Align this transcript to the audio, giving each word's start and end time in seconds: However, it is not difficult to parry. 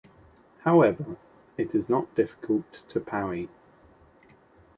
However, 0.63 1.15
it 1.57 1.75
is 1.75 1.87
not 1.87 2.15
difficult 2.15 2.71
to 2.87 2.99
parry. 2.99 3.49